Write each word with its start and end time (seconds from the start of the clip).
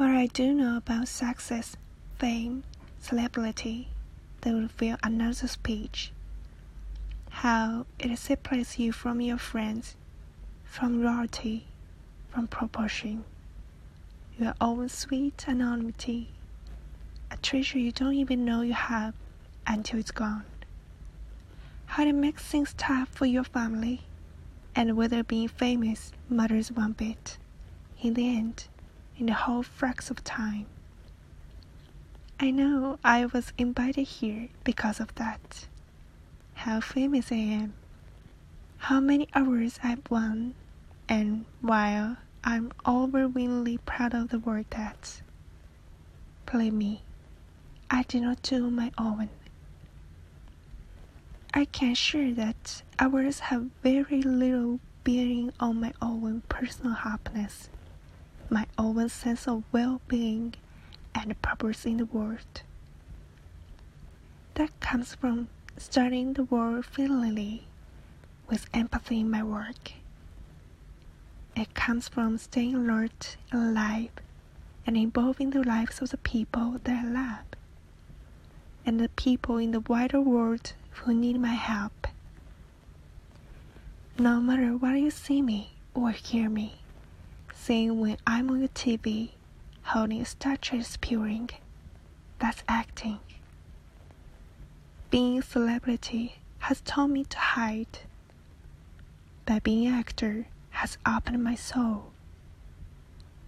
What 0.00 0.12
I 0.12 0.28
do 0.28 0.54
know 0.54 0.78
about 0.78 1.08
success, 1.08 1.76
fame, 2.18 2.64
celebrity, 3.02 3.88
that 4.40 4.54
will 4.54 4.68
fill 4.68 4.96
another 5.02 5.46
speech. 5.46 6.10
How 7.28 7.84
it 7.98 8.16
separates 8.16 8.78
you 8.78 8.92
from 8.92 9.20
your 9.20 9.36
friends, 9.36 9.96
from 10.64 11.02
royalty, 11.02 11.66
from 12.30 12.46
proportion. 12.46 13.24
Your 14.38 14.54
own 14.58 14.88
sweet 14.88 15.44
anonymity, 15.46 16.30
a 17.30 17.36
treasure 17.36 17.78
you 17.78 17.92
don't 17.92 18.14
even 18.14 18.42
know 18.42 18.62
you 18.62 18.72
have 18.72 19.12
until 19.66 20.00
it's 20.00 20.10
gone. 20.10 20.46
How 21.84 22.06
it 22.06 22.14
makes 22.14 22.42
things 22.42 22.72
tough 22.78 23.10
for 23.10 23.26
your 23.26 23.44
family, 23.44 24.00
and 24.74 24.96
whether 24.96 25.22
being 25.22 25.48
famous 25.48 26.10
matters 26.30 26.72
one 26.72 26.92
bit. 26.92 27.36
In 28.00 28.14
the 28.14 28.34
end, 28.34 28.64
in 29.20 29.26
the 29.26 29.34
whole 29.34 29.62
flux 29.62 30.10
of 30.10 30.24
time. 30.24 30.64
I 32.40 32.50
know 32.50 32.98
I 33.04 33.26
was 33.26 33.52
invited 33.58 34.04
here 34.04 34.48
because 34.64 34.98
of 34.98 35.14
that. 35.16 35.66
How 36.54 36.80
famous 36.80 37.30
I 37.30 37.36
am. 37.36 37.74
How 38.78 38.98
many 38.98 39.28
hours 39.34 39.78
I've 39.82 40.10
won. 40.10 40.54
And 41.06 41.44
while 41.60 42.16
I'm 42.42 42.72
overwhelmingly 42.86 43.76
proud 43.78 44.14
of 44.14 44.30
the 44.30 44.38
work 44.38 44.70
that, 44.70 45.20
believe 46.50 46.72
me, 46.72 47.02
I 47.90 48.04
did 48.04 48.22
not 48.22 48.40
do 48.40 48.70
my 48.70 48.90
own. 48.96 49.28
I 51.52 51.66
can 51.66 51.92
assure 51.92 52.32
that 52.32 52.82
hours 52.98 53.40
have 53.40 53.68
very 53.82 54.22
little 54.22 54.80
bearing 55.04 55.52
on 55.60 55.80
my 55.80 55.92
own 56.00 56.42
personal 56.48 56.94
happiness 56.94 57.68
my 58.50 58.66
own 58.76 59.08
sense 59.08 59.46
of 59.46 59.62
well 59.72 60.00
being 60.08 60.54
and 61.14 61.40
purpose 61.42 61.86
in 61.86 61.96
the 61.98 62.04
world. 62.04 62.62
That 64.54 64.78
comes 64.80 65.14
from 65.14 65.48
starting 65.76 66.34
the 66.34 66.44
world 66.44 66.84
feelingly 66.84 67.64
with 68.48 68.66
empathy 68.74 69.20
in 69.20 69.30
my 69.30 69.42
work. 69.42 69.92
It 71.56 71.74
comes 71.74 72.08
from 72.08 72.38
staying 72.38 72.74
alert 72.74 73.36
and 73.50 73.62
alive 73.62 74.10
and 74.86 74.96
involving 74.96 75.50
the 75.50 75.62
lives 75.62 76.00
of 76.02 76.10
the 76.10 76.16
people 76.18 76.80
that 76.84 77.04
I 77.04 77.08
love 77.08 77.44
and 78.84 78.98
the 78.98 79.08
people 79.10 79.58
in 79.58 79.70
the 79.72 79.80
wider 79.80 80.20
world 80.20 80.72
who 80.90 81.14
need 81.14 81.38
my 81.40 81.54
help. 81.54 82.06
No 84.18 84.40
matter 84.40 84.76
where 84.76 84.96
you 84.96 85.10
see 85.10 85.42
me 85.42 85.72
or 85.94 86.10
hear 86.10 86.50
me, 86.50 86.79
saying 87.60 88.00
when 88.00 88.16
I'm 88.26 88.48
on 88.48 88.62
the 88.62 88.68
TV, 88.70 89.32
holding 89.82 90.22
a 90.22 90.24
statue 90.24 90.82
spewing. 90.82 91.50
That's 92.38 92.62
acting. 92.66 93.18
Being 95.10 95.38
a 95.38 95.42
celebrity 95.42 96.36
has 96.60 96.80
taught 96.80 97.08
me 97.08 97.24
to 97.24 97.38
hide, 97.38 97.98
but 99.44 99.62
being 99.62 99.86
an 99.86 99.94
actor 99.94 100.46
has 100.70 100.96
opened 101.06 101.44
my 101.44 101.54
soul. 101.54 102.12